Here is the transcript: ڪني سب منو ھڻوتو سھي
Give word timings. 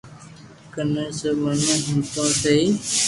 ڪني 0.73 1.03
سب 1.19 1.35
منو 1.43 1.73
ھڻوتو 1.85 2.23
سھي 2.41 2.55